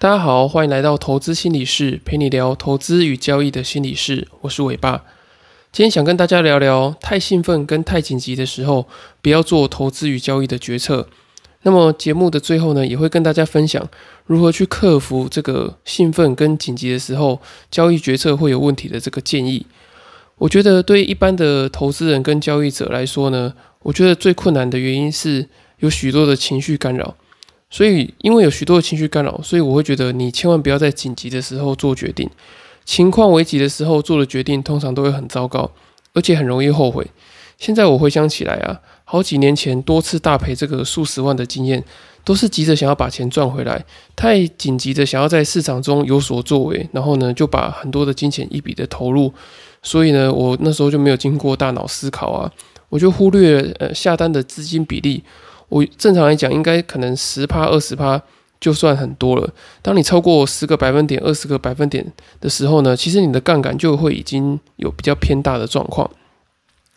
[0.00, 4.28] 大家好，欢迎来到投资心理室，陪你聊投资与交易的心理室。
[4.42, 5.02] 我是伟爸，
[5.72, 8.86] 今天想跟大家聊聊太兴奋跟太紧急的时候，
[9.20, 11.08] 不要做投资与交易的决策。
[11.62, 13.88] 那么节目的最后呢，也会跟大家分享
[14.24, 19.66] 如何去克服这个兴奋跟紧急的时候，交易决策会有问题的这个建议。
[20.36, 23.52] 我觉得对一般的投资人跟交易者来说呢，
[23.82, 25.48] 我觉得最困难的原因是
[25.80, 27.16] 有许多的情绪干扰。
[27.70, 32.28] 所以，因为有许多的情绪干扰，所以我会觉得你千万不要在紧急的时候做决定。
[32.84, 35.70] 情况危急的时候做的决定，通常都会很糟糕，
[36.14, 37.06] 而且很容易后悔。
[37.58, 41.84] 现在我回想起来啊，好几年前多次大赔这个数十万的经验，
[42.24, 43.84] 都是急着想要把钱赚回来，
[44.16, 49.34] 太紧急的想要在市场中有所作为，然后呢就把很多的金钱一笔的投入。
[49.82, 52.50] 所以呢，我那时候就没有经过大脑思考啊，
[52.88, 55.22] 我就忽略呃下单的资金比例。
[55.68, 58.20] 我正常来讲，应该可能十趴、二十趴
[58.60, 59.52] 就算很多了。
[59.82, 62.04] 当你超过十个百分点、二十个百分点
[62.40, 66.10] 的时候呢，其实你的杠杆就会已经有比较偏大的状况。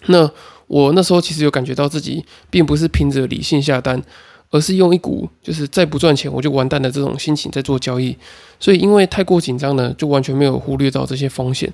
[0.07, 0.31] 那
[0.67, 4.01] 我那时候其实有感觉到自己并不是凭着理性下单，
[4.49, 8.17] 而是用一股就是再不赚钱我就完蛋的这种心情在做交易。
[8.59, 11.71] 所以因为太过紧张呢，就完全没有忽略到这些风险。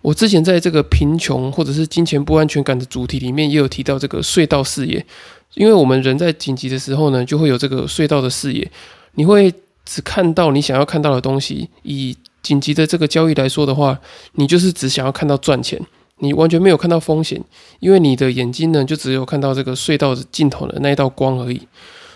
[0.00, 5.04] 我之前在这个贫穷或者是金钱不安全感的主题里面，也有提到这个隧道视野。
[5.54, 8.70] 因为我们人在紧急的时候呢，就会有这个隧道的视野，
[9.14, 9.52] 你会
[9.84, 11.68] 只看到你想要看到的东西。
[11.82, 13.98] 以紧急的这个交易来说的话，
[14.34, 15.80] 你就是只想要看到赚钱，
[16.18, 17.42] 你完全没有看到风险，
[17.80, 21.60] 因为你的眼睛呢，就只有看到这个隧道的尽头的那一道光而已。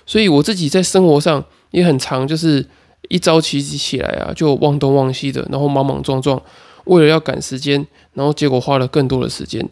[0.06, 2.64] 所以我自己在生活上也很常，就是
[3.08, 6.40] 一早起起来啊，就忘东忘西的，然后莽莽撞撞，
[6.84, 9.68] 为了要赶时间，然后结果花了更多的时间。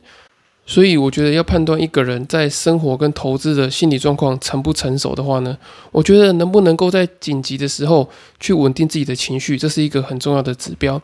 [0.67, 5.59] 所以我觉得要判断一个人在生活跟投资的心理状况成不成熟的话呢，
[5.91, 11.01] 我觉得能不能够在紧急的时候去稳定自己的情绪，这是一个很重要的指标。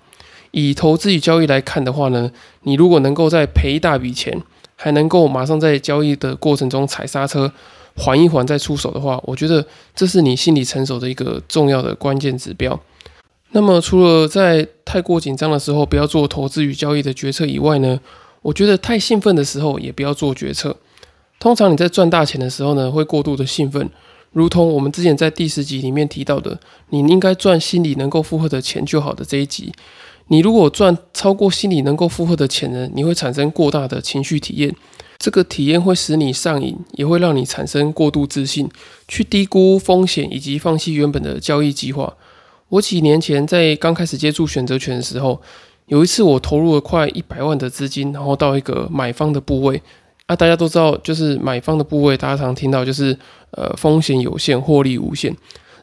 [0.52, 2.30] 以投资与交易来看的话呢，
[2.62, 4.40] 你如果能够在赔一大笔钱，
[4.76, 7.50] 还能够马上在交易的过程中踩刹车，
[7.96, 12.78] 缓一缓再出手的话，我觉得这是你心理成熟的一个重要的关键指标。
[13.52, 17.98] 那么除了在太过紧张的时候不要做投资与交易的决策以外呢？
[18.42, 20.76] 我觉得太兴奋的时候也不要做决策。
[21.40, 23.88] 通常你在赚大钱的时候呢，会过度的兴奋，
[24.32, 26.58] 如同我们之前在第十集里面提到的，
[26.90, 29.72] 你应该赚心里能够负荷的钱就好的这一集。
[30.28, 34.74] 你如果赚超过心里能够负荷的钱呢，你会产生过大的情绪体验，
[35.18, 38.68] 这个体验会使你上瘾，也会让你产生过度自信，
[39.08, 42.16] 去低估风险以及放弃原本的交易计划。
[42.68, 45.40] 我几年前在刚开始接触选择权的时候。
[45.88, 49.80] 有一次，我投入了快一百万的资金，然后到一个买方的部位
[50.26, 53.16] 啊，大家都知道，就是买方的部位，大家常听到就是
[53.52, 55.32] 呃风险有限，获利无限。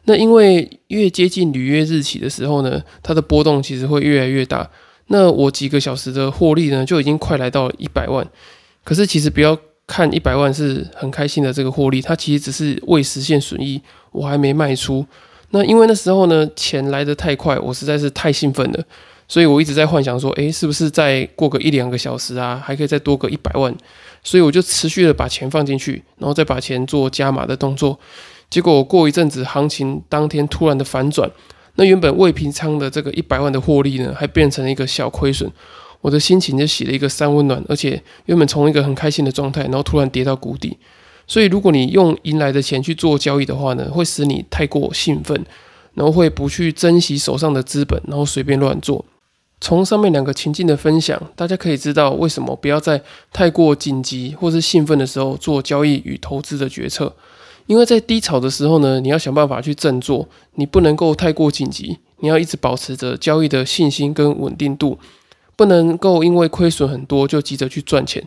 [0.04, 4.70] 那因为越接近履约日期的时候呢，它的波动其实会越来越大。
[5.06, 8.28] 那我几个小时的获利呢，就已经快来到一百万。
[8.84, 13.80] 可是其实不要看一百万是很开心的这个获利，它其实只是未实现损益，
[14.12, 15.06] 我还没卖出。
[15.54, 18.84] 那因为那时候呢，钱来得太快，我实在是太兴奋了。
[19.28, 23.72] 所以我一直在幻想说，诶，是不是再过个一两个小时啊，还可以再多个一百万？
[24.24, 27.96] 所以我就持续的把钱放进去，然后再把钱做加码的动作。
[28.50, 31.30] 结果过一阵子，行情当天突然的反转，
[31.76, 35.48] 那原本未平仓的这个一百万的获利呢，还变成了一个小亏损。
[36.00, 40.76] 我的心情就洗了一个三温暖，而且原本从一个很开心的状态，然后突然跌到谷底。
[41.26, 45.44] 所以如果你用赢来的钱去做交易的话呢，会使你太过兴奋，
[45.94, 49.04] 然后会不去珍惜手上的资本，然后随便乱做。
[49.60, 53.00] 从上面两个情境的分享，大家可以知道为什么不要在
[53.32, 57.14] 太过紧急或是兴奋的时候做交易与投资的决策。
[57.66, 64.98] 因为在低潮的时候呢，你要想办法去振作，你不能够太过紧急，你要一直保持着交易的信心跟稳定度，
[65.56, 68.22] 不能够因为亏损很多就急着去赚钱。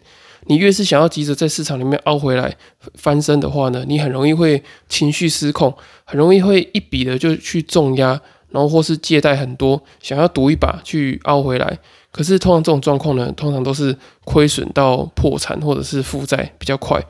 [0.47, 2.55] 你越是想要急着在市场里面凹回来
[2.95, 8.19] 翻身的话呢，你很容易会情绪失控，很容易会一笔的就去重压。
[8.49, 11.77] 然后或是借贷很多，想要赌一把去凹回来，
[12.13, 17.05] 可是通常这种状况呢，通常都是亏损到破产或者是负债比较快。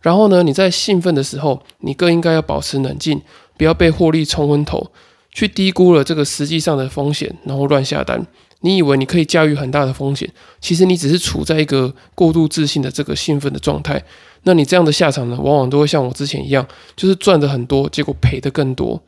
[0.00, 3.20] 然后呢，你在兴奋的时候，你更应该要保持冷静，
[3.58, 4.92] 不要被获利冲昏头，
[5.32, 8.24] 去低估了这个实际上的风险，然后乱下单。
[8.60, 10.30] 你以为你可以驾驭很大的风险，
[10.60, 14.02] 其实你只是处在一个过度自信的这个兴奋的状态。
[14.42, 16.66] 那你这样的下场呢，往往都会像我之前一样，
[16.96, 19.02] 就是赚的很多，结果赔的更多。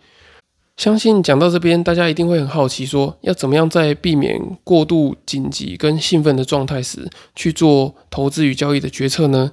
[0.76, 9.52] 相信讲到这边，大家一定会很好奇，说要怎么样在避免过度紧急跟兴奋的状态时去做投资与交易的决策呢？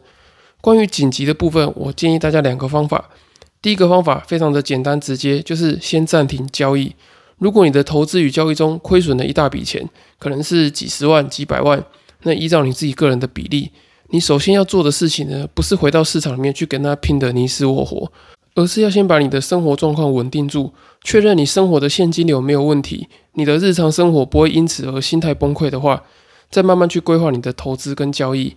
[0.62, 3.10] 关于紧急的部分，我建议大家两个方法。
[3.62, 6.96] 第一个方法非常的简单直接，就是先暂停交易。
[7.38, 9.88] 如果你的投资与交易中亏损了一大笔钱，
[10.18, 11.84] 可能是几十万、几百万，
[12.24, 13.72] 那依照你自己个人的比例，
[14.10, 18.12] 你首先要做的事情呢，不是回到市场里面去跟他拼得你死我活，
[18.56, 20.72] 而是要先把你的生活状况稳定住，
[21.04, 26.04] 确认你生活的现金流没有问题，你的日常生活不会因此而心态崩溃的话，
[26.50, 28.56] 再慢慢去规划你的投资跟交易。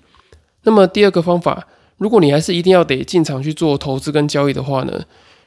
[0.62, 1.66] 那么第二个方法，
[1.96, 5.02] 如果你还是一定要得进场去做投资跟交易的话呢？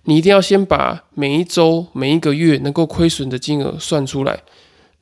[0.06, 4.42] 你一定要先把每一周、每一个月能够亏损的金额算出来。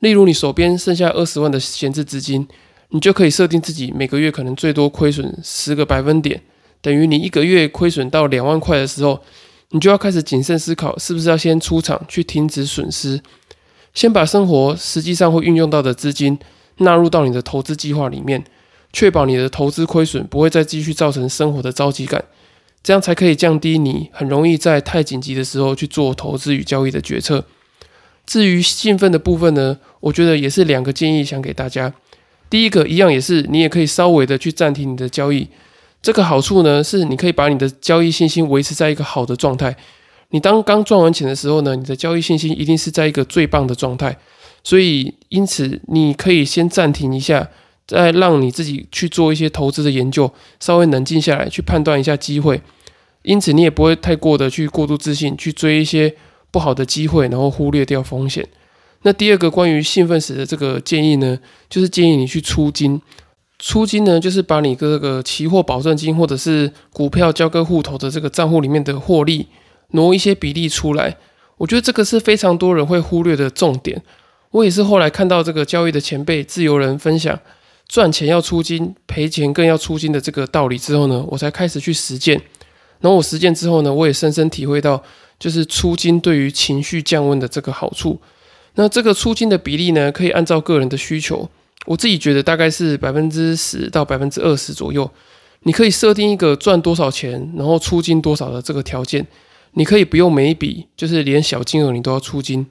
[0.00, 2.46] 例如，你手边剩下二十万的闲置资金，
[2.90, 6.42] 你就可以设定自己每个月可能最多亏损十个百分点，
[6.80, 9.20] 等于你一个月亏损到两万块的时候，
[9.70, 13.20] 你就要开始谨慎思考，是不是要先出场去停止损失，
[13.94, 16.38] 先把生活实际上会运用到的资金
[16.78, 18.42] 纳入到你的投资计划里面，
[18.92, 22.24] 确保你的投资亏损不会再继续造成生活的着急感。
[22.82, 27.44] 这样才可以降低你很容易在太紧急的时候去做投资与交易的决策。
[28.26, 31.92] 至于兴奋的部分呢，我觉得也是两个建议想给大家。
[32.48, 35.48] 第一个一样也是，你也可以稍微的去暂停你的交易。
[36.00, 39.76] 这个好处呢，是你可以把你的交易信心维持在一个好的状态。
[40.30, 44.16] 你当刚赚完钱的时候呢，你的交易信心一定是在一个最棒的状态。
[44.64, 47.48] 所以因此你可以先暂停一下。
[47.90, 52.60] 再让你自己去做一些投资的研究，稍微冷静下来，去判断一下机会。
[53.22, 56.14] 因此，你也不会太过的去过度自信，去追一些
[56.52, 58.46] 不好的机会，然后忽略掉风险。
[59.02, 61.36] 那第二个关于兴奋时的这个建议呢，
[61.68, 63.02] 就是建议你去出金。
[63.58, 69.48] 出金呢，就是把你这个期货保证金或者是股票交割户头的这个账户里面的获利
[69.90, 71.16] 挪一些比例出来。
[71.56, 74.00] 我觉得这个是非常多人会忽略的重点。
[74.52, 77.38] 我也是后来看到这个交易的前辈自由人分享。
[77.90, 82.40] 赚钱要出金，赔钱更要出金的这个道理之后呢，我才开始去实践。
[83.00, 85.02] 然后我实践之后呢，我也深深体会到，
[85.40, 88.16] 就是出金对于情绪降温的这个好处。
[88.76, 91.50] 那这个出金的比例呢，可以按照个人的需求，
[91.84, 95.10] 我自己觉得大概是百分之十到百分之二十左右。
[95.64, 99.26] 你可以设定一个赚多少钱，然后出金多少的这个条件。
[99.72, 102.64] 你可以不用每一笔，就是连小金额你都要出金。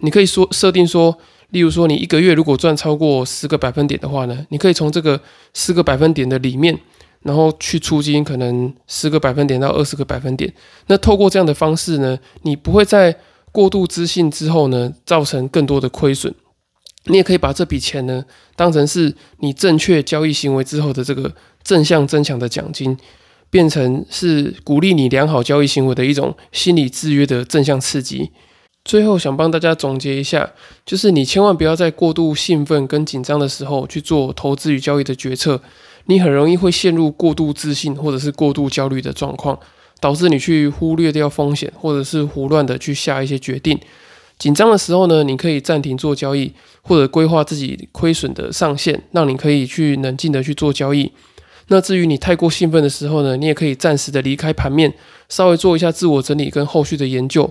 [0.00, 1.16] 你可以说设定说。
[1.54, 5.20] 例如说，你一个月如果赚超过十个百分点的话呢，你可以从这个
[5.54, 6.76] 十个百分点的里面，
[7.22, 10.52] 然后去出金，可能十个百分点到二十个百分点。
[10.88, 13.16] 那透过这样的方式呢，你不会在
[13.52, 16.34] 过度自信之后呢，造成更多的亏损。
[17.04, 18.24] 你也可以把这笔钱呢，
[18.56, 22.98] 当成是你正确交易行为之后的这个正向增强的奖金，
[23.48, 28.32] 变成是鼓励你良好交易行为的一种心理制约的正向刺激。
[28.84, 30.52] 最后想帮大家总结一下，
[30.84, 35.60] 就是你千万不要在过度兴奋跟紧张的时候去做投资与交易的决策，
[36.04, 39.58] 你很容易会陷入过度自信或者是过度焦虑的状况，
[40.00, 43.80] 导致你去忽略掉风险，或者是胡乱的去下一些决定。
[44.38, 46.52] 紧张的时候呢，你可以暂停做交易，
[46.82, 51.10] 或者规划自己亏损的上限，让你可以去冷静的去做交易。
[51.68, 54.92] 那至于你太过兴奋的时候呢，你也可以暂时的离开盘面，
[55.30, 57.50] 稍微做一下自我整理跟后续的研究。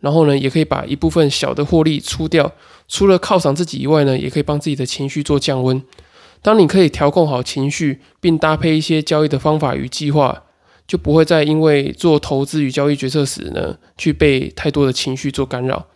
[0.00, 2.50] 然后呢，也可以把一部分小的获利出掉，
[2.88, 5.82] 除了犒赏自己以外呢，也可以帮自己的情绪做降温。
[6.42, 10.44] 当你可以调控好情绪，并搭配一些交易的方法与计划，
[10.86, 15.86] 就不会再因为做投资与交易决策时呢，去被太多的情绪做干扰。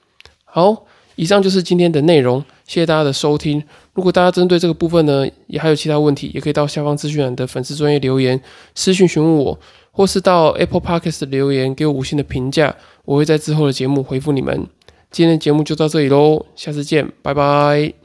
[0.45, 0.85] 好，
[1.17, 3.65] 以上就是今天的内容，谢谢大家的收听。
[3.95, 8.39] 如果大家针对这个部分呢，也还有其他问题，也可以到下方资讯栏的粉丝专业留言
[8.75, 9.59] 私讯询问我。
[9.97, 12.75] 或是到 Apple Podcast 留言给我五星的评价，
[13.05, 14.67] 我会在之后的节目回复你们。
[15.13, 18.04] 今天的节目就到这里喽，下次见，拜拜。